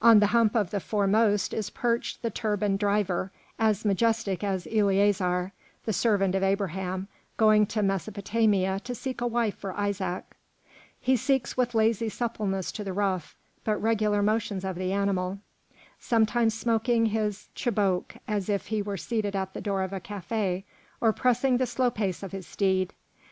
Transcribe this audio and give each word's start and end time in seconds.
On 0.00 0.20
the 0.20 0.28
hump 0.28 0.54
of 0.54 0.70
the 0.70 0.78
foremost 0.78 1.52
is 1.52 1.68
perched 1.68 2.22
the 2.22 2.30
turbaned 2.30 2.78
driver, 2.78 3.32
as 3.58 3.84
majestic 3.84 4.44
as 4.44 4.68
Eleazar, 4.70 5.52
the 5.84 5.92
servant 5.92 6.36
of 6.36 6.44
Abraham, 6.44 7.08
going 7.36 7.66
to 7.66 7.82
Mesopotamia 7.82 8.78
to 8.84 8.94
seek 8.94 9.20
a 9.20 9.26
wife 9.26 9.56
for 9.56 9.72
Isaac; 9.72 10.26
he 11.00 11.14
yields 11.20 11.56
with 11.56 11.74
lazy 11.74 12.08
suppleness 12.08 12.70
to 12.70 12.84
the 12.84 12.92
rough, 12.92 13.34
but 13.64 13.82
regular 13.82 14.22
motions 14.22 14.64
of 14.64 14.76
the 14.76 14.92
animal; 14.92 15.40
sometimes 15.98 16.54
smoking 16.56 17.06
his 17.06 17.48
chibouque 17.56 18.16
as 18.28 18.48
if 18.48 18.66
he 18.66 18.80
were 18.80 18.96
seated 18.96 19.34
at 19.34 19.54
the 19.54 19.60
door 19.60 19.82
of 19.82 19.92
a 19.92 19.98
café, 20.00 20.62
or 21.00 21.12
pressing 21.12 21.56
the 21.56 21.66
slow 21.66 21.90
pace 21.90 22.22
of 22.22 22.30
his 22.30 22.46
steed. 22.46 22.92